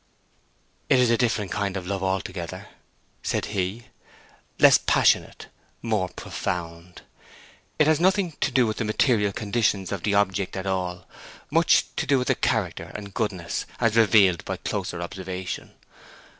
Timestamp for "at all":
10.57-11.05